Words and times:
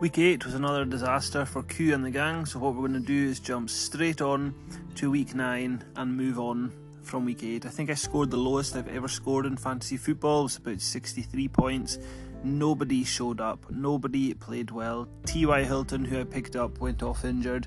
Week 0.00 0.16
8 0.16 0.46
was 0.46 0.54
another 0.54 0.86
disaster 0.86 1.44
for 1.44 1.62
Q 1.62 1.92
and 1.92 2.02
the 2.02 2.10
gang, 2.10 2.46
so 2.46 2.58
what 2.58 2.74
we're 2.74 2.88
going 2.88 2.94
to 2.94 3.06
do 3.06 3.28
is 3.28 3.38
jump 3.38 3.68
straight 3.68 4.22
on 4.22 4.54
to 4.94 5.10
week 5.10 5.34
9 5.34 5.84
and 5.94 6.16
move 6.16 6.38
on 6.38 6.72
from 7.02 7.26
week 7.26 7.44
8. 7.44 7.66
I 7.66 7.68
think 7.68 7.90
I 7.90 7.94
scored 7.94 8.30
the 8.30 8.38
lowest 8.38 8.74
I've 8.74 8.88
ever 8.88 9.08
scored 9.08 9.44
in 9.44 9.58
fantasy 9.58 9.98
football, 9.98 10.40
it 10.40 10.44
was 10.44 10.56
about 10.56 10.80
63 10.80 11.48
points. 11.48 11.98
Nobody 12.42 13.04
showed 13.04 13.42
up, 13.42 13.70
nobody 13.70 14.32
played 14.32 14.70
well. 14.70 15.06
T.Y. 15.26 15.64
Hilton, 15.64 16.06
who 16.06 16.20
I 16.20 16.24
picked 16.24 16.56
up, 16.56 16.80
went 16.80 17.02
off 17.02 17.26
injured. 17.26 17.66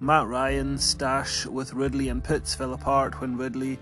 Matt 0.00 0.26
Ryan's 0.26 0.82
stash 0.82 1.46
with 1.46 1.74
Ridley 1.74 2.08
and 2.08 2.24
Pitts 2.24 2.56
fell 2.56 2.72
apart 2.72 3.20
when 3.20 3.36
Ridley 3.36 3.78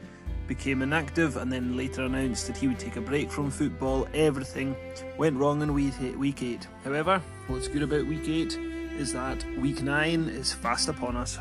became 0.50 0.82
inactive 0.82 1.36
and 1.36 1.52
then 1.52 1.76
later 1.76 2.02
announced 2.02 2.48
that 2.48 2.56
he 2.56 2.66
would 2.66 2.78
take 2.80 2.96
a 2.96 3.00
break 3.00 3.30
from 3.30 3.52
football. 3.52 4.08
Everything 4.12 4.74
went 5.16 5.36
wrong 5.36 5.62
in 5.62 5.72
week 5.72 6.42
8. 6.42 6.66
However, 6.82 7.22
what's 7.46 7.68
good 7.68 7.84
about 7.84 8.04
week 8.04 8.28
8 8.28 8.58
is 8.98 9.12
that 9.12 9.44
week 9.60 9.80
9 9.80 10.24
is 10.24 10.52
fast 10.52 10.88
upon 10.88 11.16
us. 11.16 11.38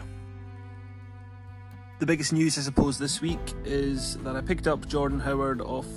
The 1.97 2.05
biggest 2.05 2.33
news, 2.33 2.59
I 2.59 2.61
suppose, 2.61 2.99
this 2.99 3.19
week 3.19 3.39
is 3.65 4.17
that 4.17 4.35
I 4.35 4.41
picked 4.41 4.67
up 4.67 4.87
Jordan 4.87 5.19
Howard 5.19 5.61
off 5.61 5.87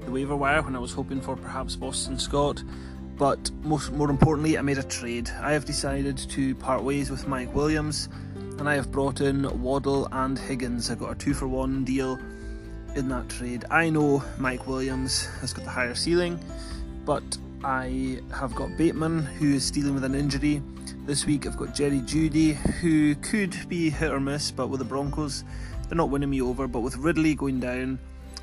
the 0.00 0.10
waiver 0.10 0.34
wire 0.34 0.60
when 0.60 0.74
I 0.74 0.80
was 0.80 0.92
hoping 0.92 1.20
for 1.20 1.36
perhaps 1.36 1.76
Boston 1.76 2.18
Scott. 2.18 2.64
But 3.16 3.48
most, 3.62 3.92
more 3.92 4.10
importantly, 4.10 4.58
I 4.58 4.62
made 4.62 4.78
a 4.78 4.82
trade. 4.82 5.30
I 5.40 5.52
have 5.52 5.66
decided 5.66 6.16
to 6.16 6.56
part 6.56 6.82
ways 6.82 7.12
with 7.12 7.28
Mike 7.28 7.54
Williams 7.54 8.08
and 8.58 8.68
I 8.68 8.74
have 8.74 8.90
brought 8.90 9.20
in 9.20 9.62
Waddle 9.62 10.08
and 10.10 10.36
Higgins. 10.36 10.90
I 10.90 10.96
got 10.96 11.12
a 11.12 11.14
two 11.14 11.32
for 11.32 11.46
one 11.46 11.84
deal 11.84 12.18
in 12.96 13.08
that 13.10 13.28
trade. 13.28 13.64
I 13.70 13.90
know 13.90 14.24
Mike 14.38 14.66
Williams 14.66 15.26
has 15.40 15.52
got 15.52 15.64
the 15.64 15.70
higher 15.70 15.94
ceiling, 15.94 16.40
but 17.04 17.22
I 17.62 18.20
have 18.32 18.54
got 18.54 18.76
Bateman 18.76 19.22
who 19.22 19.54
is 19.54 19.70
dealing 19.70 19.94
with 19.94 20.04
an 20.04 20.14
injury. 20.14 20.62
This 21.04 21.26
week 21.26 21.46
I've 21.46 21.56
got 21.56 21.74
Jerry 21.74 22.00
Jeudy 22.00 22.54
who 22.54 23.14
could 23.16 23.68
be 23.68 23.90
hit 23.90 24.10
or 24.10 24.20
miss, 24.20 24.50
but 24.50 24.68
with 24.68 24.78
the 24.78 24.84
Broncos, 24.84 25.44
they're 25.88 25.96
not 25.96 26.10
winning 26.10 26.30
me 26.30 26.40
over. 26.40 26.66
But 26.66 26.80
with 26.80 26.96
Ridley 26.96 27.34
going 27.34 27.60
down, 27.60 27.98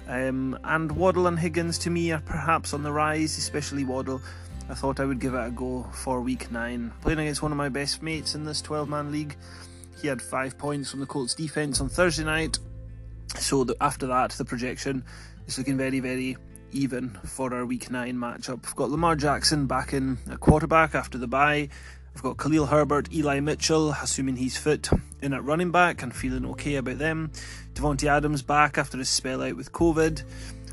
um, 0.07 0.57
and 0.63 0.91
Waddle 0.91 1.27
and 1.27 1.39
Higgins 1.39 1.77
to 1.79 1.89
me 1.89 2.11
are 2.11 2.21
perhaps 2.21 2.73
on 2.73 2.83
the 2.83 2.91
rise, 2.91 3.37
especially 3.37 3.83
Waddle. 3.83 4.21
I 4.69 4.75
thought 4.75 4.99
I 4.99 5.05
would 5.05 5.19
give 5.19 5.33
it 5.33 5.47
a 5.47 5.51
go 5.51 5.83
for 5.93 6.21
week 6.21 6.51
9. 6.51 6.91
Playing 7.01 7.19
against 7.19 7.41
one 7.41 7.51
of 7.51 7.57
my 7.57 7.69
best 7.69 8.01
mates 8.01 8.35
in 8.35 8.45
this 8.45 8.61
12 8.61 8.87
man 8.87 9.11
league. 9.11 9.35
He 10.01 10.07
had 10.07 10.21
5 10.21 10.57
points 10.57 10.91
from 10.91 10.99
the 10.99 11.05
Colts 11.05 11.33
defence 11.33 11.81
on 11.81 11.89
Thursday 11.89 12.23
night, 12.23 12.59
so 13.37 13.63
the, 13.63 13.75
after 13.81 14.07
that, 14.07 14.31
the 14.31 14.45
projection 14.45 15.03
is 15.47 15.57
looking 15.57 15.77
very, 15.77 15.99
very 15.99 16.37
even 16.71 17.09
for 17.25 17.53
our 17.53 17.65
Week 17.65 17.91
9 17.91 18.15
matchup. 18.15 18.65
We've 18.65 18.75
got 18.75 18.89
Lamar 18.89 19.15
Jackson 19.15 19.67
back 19.67 19.93
in 19.93 20.17
at 20.29 20.39
quarterback 20.39 20.95
after 20.95 21.17
the 21.17 21.27
bye. 21.27 21.69
I've 22.15 22.23
got 22.23 22.37
Khalil 22.37 22.67
Herbert, 22.67 23.11
Eli 23.13 23.39
Mitchell, 23.39 23.91
assuming 23.91 24.35
he's 24.35 24.57
fit, 24.57 24.89
in 25.21 25.33
at 25.33 25.43
running 25.43 25.71
back 25.71 26.03
and 26.03 26.15
feeling 26.15 26.45
okay 26.51 26.75
about 26.75 26.99
them. 26.99 27.31
Davante 27.73 28.07
Adams 28.07 28.43
back 28.43 28.77
after 28.77 28.97
his 28.97 29.09
spell 29.09 29.41
out 29.41 29.55
with 29.55 29.71
COVID. 29.71 30.23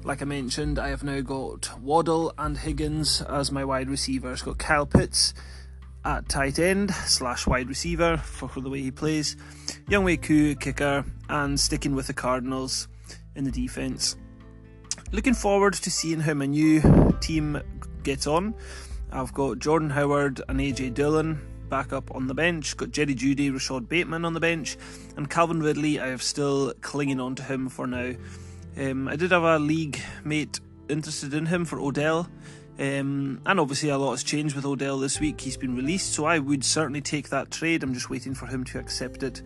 Like 0.04 0.22
I 0.22 0.26
mentioned, 0.26 0.78
I 0.78 0.88
have 0.88 1.02
now 1.02 1.20
got 1.20 1.80
Waddle 1.80 2.32
and 2.38 2.58
Higgins 2.58 3.22
as 3.22 3.52
my 3.52 3.64
wide 3.64 3.88
receivers. 3.88 4.42
Got 4.42 4.58
Kyle 4.58 4.86
Pitts 4.86 5.34
at 6.04 6.28
tight 6.28 6.58
end 6.58 6.90
slash 6.94 7.46
wide 7.46 7.68
receiver 7.68 8.16
for, 8.16 8.48
the 8.60 8.70
way 8.70 8.80
he 8.80 8.90
plays. 8.90 9.36
Younghoe 9.88 10.22
Koo 10.22 10.54
kicker 10.54 11.04
and 11.28 11.58
sticking 11.58 11.94
with 11.94 12.06
the 12.06 12.12
Cardinals 12.12 12.88
in 13.34 13.44
the 13.44 13.50
defense. 13.50 14.16
Looking 15.12 15.34
forward 15.34 15.74
to 15.74 15.90
seeing 15.90 16.20
how 16.20 16.34
my 16.34 16.46
new 16.46 16.82
team 17.20 17.60
gets 18.02 18.26
on. 18.26 18.54
I've 19.12 19.34
got 19.34 19.58
Jordan 19.58 19.90
Howard 19.90 20.40
and 20.48 20.60
AJ 20.60 20.94
Dillon 20.94 21.40
back 21.68 21.92
up 21.92 22.14
on 22.14 22.26
the 22.26 22.34
bench. 22.34 22.76
Got 22.76 22.92
Jerry 22.92 23.14
Jeudy, 23.14 23.52
Rashod 23.52 23.88
Bateman 23.88 24.24
on 24.24 24.34
the 24.34 24.40
bench, 24.40 24.76
and 25.16 25.28
Calvin 25.28 25.60
Ridley. 25.60 26.00
I 26.00 26.08
have 26.08 26.22
still 26.22 26.72
clinging 26.80 27.20
on 27.20 27.34
to 27.36 27.42
him 27.42 27.68
for 27.68 27.86
now. 27.86 28.12
Um, 28.76 29.08
I 29.08 29.16
did 29.16 29.32
have 29.32 29.42
a 29.42 29.58
league 29.58 30.00
mate 30.24 30.60
interested 30.88 31.34
in 31.34 31.46
him 31.46 31.64
for 31.64 31.80
Odell. 31.80 32.28
Um, 32.80 33.42
and 33.44 33.60
obviously, 33.60 33.90
a 33.90 33.98
lot 33.98 34.12
has 34.12 34.24
changed 34.24 34.56
with 34.56 34.64
Odell 34.64 34.98
this 34.98 35.20
week. 35.20 35.38
He's 35.38 35.58
been 35.58 35.76
released, 35.76 36.14
so 36.14 36.24
I 36.24 36.38
would 36.38 36.64
certainly 36.64 37.02
take 37.02 37.28
that 37.28 37.50
trade. 37.50 37.82
I'm 37.82 37.92
just 37.92 38.08
waiting 38.08 38.34
for 38.34 38.46
him 38.46 38.64
to 38.64 38.78
accept 38.78 39.22
it. 39.22 39.42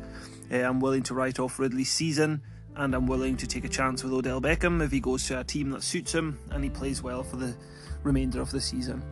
Uh, 0.53 0.59
I'm 0.59 0.79
willing 0.79 1.03
to 1.05 1.15
write 1.15 1.41
off 1.41 1.59
Ridley's 1.59 1.91
season, 1.91 2.43
and 2.77 2.95
I'm 2.95 3.09
willing 3.09 3.37
to 3.39 3.47
take 3.49 3.65
a 3.65 3.69
chance 3.69 4.05
with 4.05 4.13
Odell 4.13 4.41
Beckham 4.41 4.81
if 4.85 4.93
he 4.93 5.01
goes 5.01 5.27
to 5.27 5.41
a 5.41 5.45
team 5.45 5.71
that 5.71 5.83
suits 5.83 6.15
him 6.15 6.39
and 6.51 6.63
he 6.63 6.71
plays 6.71 7.03
well 7.03 7.25
for 7.25 7.37
the 7.37 7.55
remainder 8.05 8.41
of 8.41 8.53
the 8.53 8.61
season. 8.61 9.03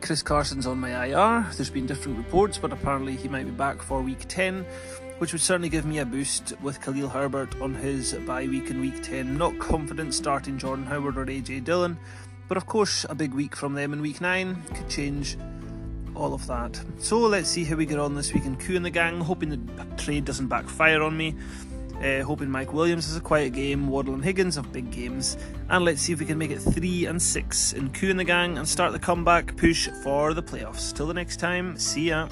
Chris 0.00 0.22
Carson's 0.22 0.66
on 0.66 0.78
my 0.78 1.06
IR. 1.06 1.46
There's 1.56 1.70
been 1.70 1.86
different 1.86 2.18
reports, 2.18 2.58
but 2.58 2.72
apparently 2.72 3.16
he 3.16 3.28
might 3.28 3.46
be 3.46 3.50
back 3.50 3.82
for 3.82 4.02
week 4.02 4.26
10, 4.28 4.64
which 5.18 5.32
would 5.32 5.42
certainly 5.42 5.68
give 5.68 5.86
me 5.86 5.98
a 5.98 6.04
boost 6.04 6.52
with 6.62 6.80
Khalil 6.80 7.08
Herbert 7.08 7.60
on 7.60 7.74
his 7.74 8.12
bye 8.12 8.46
week 8.46 8.70
in 8.70 8.80
week 8.80 9.02
10. 9.02 9.36
Not 9.36 9.58
confident 9.58 10.14
starting 10.14 10.58
Jordan 10.58 10.84
Howard 10.86 11.16
or 11.16 11.26
AJ 11.26 11.64
Dillon, 11.64 11.98
but 12.50 12.56
of 12.56 12.66
course, 12.66 13.06
a 13.08 13.14
big 13.14 13.32
week 13.32 13.54
from 13.54 13.74
them 13.74 13.92
in 13.92 14.02
week 14.02 14.20
9 14.20 14.60
could 14.74 14.88
change 14.88 15.38
all 16.16 16.34
of 16.34 16.44
that. 16.48 16.80
So 16.98 17.20
let's 17.20 17.48
see 17.48 17.62
how 17.62 17.76
we 17.76 17.86
get 17.86 18.00
on 18.00 18.16
this 18.16 18.34
week 18.34 18.44
in 18.44 18.56
Q 18.56 18.74
and 18.74 18.84
the 18.84 18.90
gang. 18.90 19.20
Hoping 19.20 19.50
the 19.50 19.84
trade 19.96 20.24
doesn't 20.24 20.48
backfire 20.48 21.00
on 21.00 21.16
me. 21.16 21.36
Uh, 22.02 22.22
hoping 22.24 22.50
Mike 22.50 22.72
Williams 22.72 23.06
has 23.06 23.16
a 23.16 23.20
quiet 23.20 23.52
game, 23.52 23.86
Waddle 23.86 24.14
and 24.14 24.24
Higgins 24.24 24.56
have 24.56 24.72
big 24.72 24.90
games, 24.90 25.36
and 25.68 25.84
let's 25.84 26.02
see 26.02 26.12
if 26.12 26.18
we 26.18 26.26
can 26.26 26.38
make 26.38 26.50
it 26.50 26.58
three 26.58 27.04
and 27.04 27.22
six 27.22 27.72
in 27.72 27.90
Q 27.90 28.10
and 28.10 28.18
the 28.18 28.24
gang 28.24 28.58
and 28.58 28.66
start 28.66 28.90
the 28.90 28.98
comeback 28.98 29.56
push 29.56 29.88
for 30.02 30.34
the 30.34 30.42
playoffs. 30.42 30.92
Till 30.92 31.06
the 31.06 31.14
next 31.14 31.38
time, 31.38 31.76
see 31.76 32.08
ya. 32.08 32.26